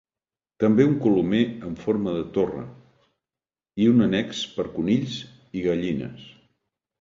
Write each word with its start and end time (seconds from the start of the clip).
També 0.61 0.85
un 0.91 0.93
colomer 1.01 1.41
en 1.67 1.75
forma 1.81 2.13
de 2.15 2.23
torre, 2.37 2.63
i 3.85 3.91
un 3.91 4.07
annex 4.07 4.41
per 4.57 4.67
conills 4.79 5.21
i 5.61 5.65
gallines. 5.69 6.27